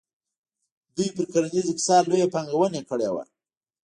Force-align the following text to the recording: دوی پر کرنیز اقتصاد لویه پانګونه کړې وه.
دوی 0.95 1.09
پر 1.15 1.25
کرنیز 1.33 1.65
اقتصاد 1.69 2.03
لویه 2.09 2.27
پانګونه 2.33 2.81
کړې 2.89 3.09
وه. 3.13 3.23